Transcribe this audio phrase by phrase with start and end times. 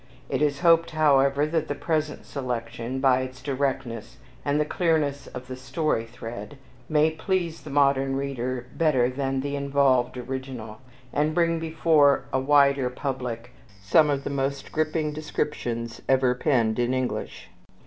[0.29, 5.45] It is hoped, however, that the present selection, by its directness and the clearness of
[5.47, 6.57] the story thread,
[6.89, 10.79] may please the modern reader better than the involved original,
[11.13, 13.51] and bring before a wider public
[13.83, 17.49] some of the most gripping descriptions ever penned in English.